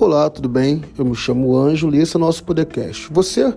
Olá, 0.00 0.30
tudo 0.30 0.48
bem? 0.48 0.84
Eu 0.96 1.04
me 1.04 1.14
chamo 1.16 1.56
Ângelo 1.56 1.92
e 1.92 1.98
esse 1.98 2.14
é 2.14 2.18
o 2.18 2.20
nosso 2.20 2.44
podcast. 2.44 3.08
Você, 3.10 3.52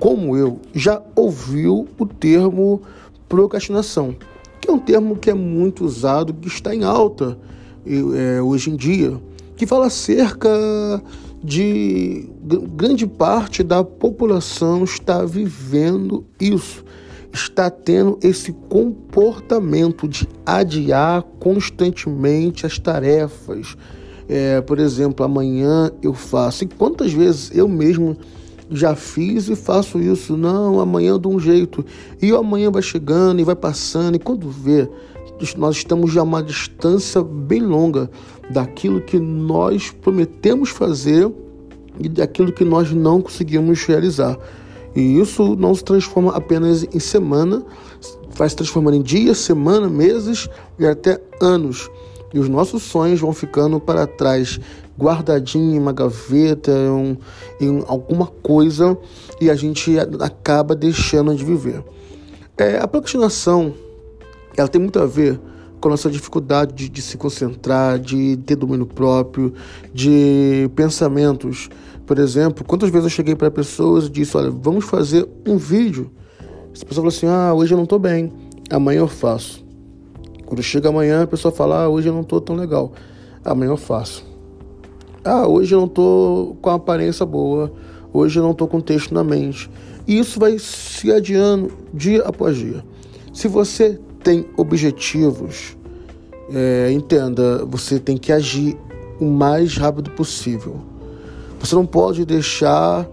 como 0.00 0.36
eu, 0.36 0.60
já 0.74 1.00
ouviu 1.14 1.86
o 1.96 2.04
termo 2.04 2.82
procrastinação, 3.28 4.16
que 4.60 4.68
é 4.68 4.72
um 4.72 4.80
termo 4.80 5.14
que 5.14 5.30
é 5.30 5.34
muito 5.34 5.84
usado, 5.84 6.34
que 6.34 6.48
está 6.48 6.74
em 6.74 6.82
alta 6.82 7.38
é, 7.86 8.42
hoje 8.42 8.70
em 8.70 8.74
dia, 8.74 9.16
que 9.56 9.64
fala 9.64 9.86
acerca 9.86 10.50
de 11.40 12.28
grande 12.74 13.06
parte 13.06 13.62
da 13.62 13.84
população 13.84 14.82
está 14.82 15.24
vivendo 15.24 16.26
isso, 16.40 16.84
está 17.32 17.70
tendo 17.70 18.18
esse 18.24 18.52
comportamento 18.68 20.08
de 20.08 20.28
adiar 20.44 21.22
constantemente 21.38 22.66
as 22.66 22.76
tarefas. 22.76 23.76
É, 24.28 24.60
por 24.60 24.78
exemplo, 24.78 25.24
amanhã 25.24 25.90
eu 26.02 26.12
faço. 26.12 26.64
E 26.64 26.66
quantas 26.66 27.12
vezes 27.12 27.50
eu 27.54 27.68
mesmo 27.68 28.16
já 28.70 28.96
fiz 28.96 29.48
e 29.48 29.54
faço 29.54 29.98
isso? 29.98 30.36
Não, 30.36 30.80
amanhã 30.80 31.18
dou 31.18 31.34
um 31.34 31.38
jeito. 31.38 31.84
E 32.20 32.32
o 32.32 32.36
amanhã 32.36 32.70
vai 32.70 32.82
chegando 32.82 33.40
e 33.40 33.44
vai 33.44 33.54
passando. 33.54 34.16
E 34.16 34.18
quando 34.18 34.50
vê, 34.50 34.88
nós 35.56 35.76
estamos 35.76 36.12
já 36.12 36.20
a 36.20 36.24
uma 36.24 36.42
distância 36.42 37.22
bem 37.22 37.60
longa 37.60 38.10
daquilo 38.50 39.00
que 39.00 39.18
nós 39.18 39.90
prometemos 39.90 40.70
fazer 40.70 41.30
e 41.98 42.08
daquilo 42.08 42.52
que 42.52 42.64
nós 42.64 42.92
não 42.92 43.20
conseguimos 43.20 43.84
realizar. 43.84 44.36
E 44.94 45.20
isso 45.20 45.54
não 45.56 45.74
se 45.74 45.84
transforma 45.84 46.34
apenas 46.34 46.84
em 46.84 46.98
semana, 46.98 47.62
vai 48.34 48.48
se 48.48 48.56
transformando 48.56 48.96
em 48.96 49.02
dias, 49.02 49.38
semana, 49.38 49.88
meses 49.88 50.48
e 50.78 50.86
até 50.86 51.20
anos. 51.40 51.90
E 52.32 52.38
os 52.38 52.48
nossos 52.48 52.82
sonhos 52.82 53.20
vão 53.20 53.32
ficando 53.32 53.78
para 53.78 54.06
trás, 54.06 54.58
guardadinho 54.98 55.74
em 55.74 55.78
uma 55.78 55.92
gaveta, 55.92 56.72
em, 56.72 57.18
em 57.60 57.84
alguma 57.86 58.26
coisa, 58.26 58.96
e 59.40 59.50
a 59.50 59.54
gente 59.54 59.96
acaba 60.20 60.74
deixando 60.74 61.34
de 61.34 61.44
viver. 61.44 61.84
É, 62.58 62.78
a 62.78 62.88
procrastinação 62.88 63.74
ela 64.56 64.68
tem 64.68 64.80
muito 64.80 64.98
a 64.98 65.06
ver 65.06 65.38
com 65.80 65.88
a 65.88 65.90
nossa 65.90 66.10
dificuldade 66.10 66.72
de, 66.72 66.88
de, 66.88 67.02
se 67.02 67.18
concentrar, 67.18 67.98
de 67.98 68.38
ter 68.38 68.56
domínio 68.56 68.86
próprio, 68.86 69.52
de 69.92 70.70
pensamentos. 70.74 71.68
Por 72.06 72.18
exemplo, 72.18 72.64
quantas 72.64 72.88
vezes 72.88 73.04
eu 73.04 73.10
cheguei 73.10 73.36
para 73.36 73.50
pessoas 73.50 74.06
e 74.06 74.10
disse: 74.10 74.36
Olha, 74.36 74.50
vamos 74.50 74.86
fazer 74.86 75.28
um 75.46 75.58
vídeo. 75.58 76.10
Essa 76.74 76.86
pessoa 76.86 77.02
falou 77.02 77.08
assim: 77.08 77.26
Ah, 77.26 77.52
hoje 77.52 77.74
eu 77.74 77.76
não 77.76 77.84
estou 77.84 77.98
bem, 77.98 78.32
amanhã 78.70 79.00
eu 79.00 79.08
faço. 79.08 79.65
Quando 80.46 80.62
chega 80.62 80.88
amanhã, 80.88 81.24
a 81.24 81.26
pessoa 81.26 81.52
fala: 81.52 81.82
Ah, 81.82 81.88
hoje 81.88 82.08
eu 82.08 82.14
não 82.14 82.22
estou 82.22 82.40
tão 82.40 82.54
legal, 82.56 82.92
amanhã 83.44 83.72
eu 83.72 83.76
faço. 83.76 84.24
Ah, 85.24 85.46
hoje 85.46 85.74
eu 85.74 85.80
não 85.80 85.86
estou 85.86 86.56
com 86.62 86.70
a 86.70 86.74
aparência 86.74 87.26
boa, 87.26 87.72
hoje 88.12 88.38
eu 88.38 88.44
não 88.44 88.52
estou 88.52 88.68
com 88.68 88.78
o 88.78 88.82
texto 88.82 89.12
na 89.12 89.24
mente. 89.24 89.68
E 90.06 90.16
isso 90.18 90.38
vai 90.38 90.56
se 90.58 91.10
adiando 91.10 91.72
dia 91.92 92.22
após 92.22 92.56
dia. 92.56 92.84
Se 93.32 93.48
você 93.48 93.98
tem 94.22 94.46
objetivos, 94.56 95.76
é, 96.48 96.92
entenda, 96.92 97.64
você 97.64 97.98
tem 97.98 98.16
que 98.16 98.32
agir 98.32 98.76
o 99.20 99.24
mais 99.24 99.76
rápido 99.76 100.12
possível. 100.12 100.76
Você 101.58 101.74
não 101.74 101.84
pode 101.84 102.24
deixar 102.24 103.08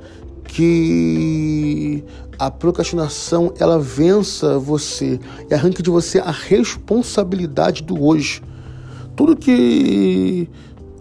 que 0.54 2.04
a 2.38 2.52
procrastinação 2.52 3.52
ela 3.60 3.80
vença 3.80 4.60
você 4.60 5.20
e 5.50 5.54
arranque 5.54 5.82
de 5.82 5.90
você 5.90 6.20
a 6.20 6.30
responsabilidade 6.30 7.82
do 7.82 8.00
hoje. 8.00 8.40
Tudo 9.16 9.36
que 9.36 10.48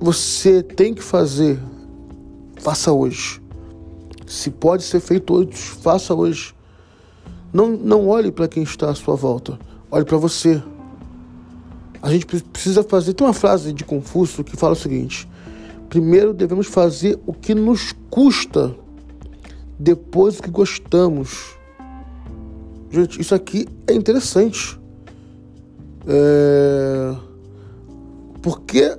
você 0.00 0.62
tem 0.62 0.94
que 0.94 1.02
fazer, 1.02 1.58
faça 2.62 2.92
hoje. 2.92 3.42
Se 4.26 4.50
pode 4.50 4.84
ser 4.84 5.00
feito 5.00 5.34
hoje, 5.34 5.52
faça 5.52 6.14
hoje. 6.14 6.54
Não, 7.52 7.72
não 7.72 8.08
olhe 8.08 8.32
para 8.32 8.48
quem 8.48 8.62
está 8.62 8.88
à 8.88 8.94
sua 8.94 9.16
volta. 9.16 9.58
Olhe 9.90 10.06
para 10.06 10.16
você. 10.16 10.62
A 12.00 12.10
gente 12.10 12.24
precisa 12.24 12.82
fazer. 12.82 13.12
Tem 13.12 13.26
uma 13.26 13.34
frase 13.34 13.70
de 13.74 13.84
Confúcio 13.84 14.42
que 14.42 14.56
fala 14.56 14.72
o 14.72 14.76
seguinte: 14.76 15.28
primeiro 15.90 16.32
devemos 16.32 16.68
fazer 16.68 17.20
o 17.26 17.34
que 17.34 17.54
nos 17.54 17.94
custa, 18.08 18.74
depois 19.78 20.40
que 20.40 20.50
gostamos. 20.50 21.56
Gente, 22.90 23.20
isso 23.20 23.34
aqui 23.34 23.66
é 23.86 23.94
interessante. 23.94 24.78
É... 26.06 27.14
Porque 28.42 28.96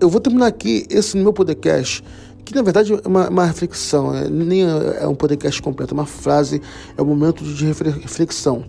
eu 0.00 0.08
vou 0.08 0.20
terminar 0.20 0.46
aqui 0.46 0.86
esse 0.88 1.16
meu 1.16 1.32
podcast, 1.32 2.04
que 2.44 2.54
na 2.54 2.62
verdade 2.62 2.92
é 2.92 3.08
uma, 3.08 3.28
uma 3.28 3.44
reflexão, 3.44 4.14
é, 4.14 4.28
nem 4.28 4.62
é 4.62 5.06
um 5.06 5.14
podcast 5.14 5.60
completo, 5.60 5.92
é 5.92 5.96
uma 5.96 6.06
frase, 6.06 6.62
é 6.96 7.02
um 7.02 7.04
momento 7.04 7.44
de 7.44 7.66
reflexão. 7.66 8.64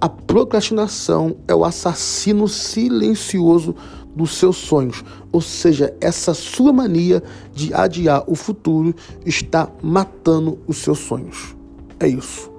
A 0.00 0.08
procrastinação 0.08 1.36
é 1.48 1.54
o 1.54 1.64
assassino 1.64 2.46
silencioso 2.46 3.74
dos 4.14 4.36
seus 4.36 4.56
sonhos, 4.56 5.04
ou 5.30 5.40
seja, 5.40 5.94
essa 6.00 6.34
sua 6.34 6.72
mania 6.72 7.22
de 7.54 7.72
adiar 7.72 8.24
o 8.26 8.34
futuro 8.34 8.94
está 9.24 9.68
matando 9.82 10.58
os 10.66 10.78
seus 10.78 10.98
sonhos. 10.98 11.54
É 11.98 12.08
isso. 12.08 12.49